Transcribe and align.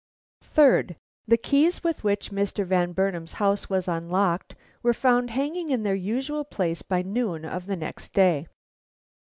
"Third: 0.55 0.95
"The 1.27 1.37
keys 1.37 1.83
with 1.83 2.03
which 2.03 2.31
Mr. 2.31 2.65
Van 2.65 2.91
Burnam's 2.91 3.33
house 3.33 3.69
was 3.69 3.87
unlocked 3.87 4.55
were 4.81 4.95
found 4.95 5.29
hanging 5.29 5.69
in 5.69 5.83
their 5.83 5.93
usual 5.93 6.43
place 6.43 6.81
by 6.81 7.03
noon 7.03 7.45
of 7.45 7.67
the 7.67 7.77
next 7.77 8.09
day. 8.09 8.47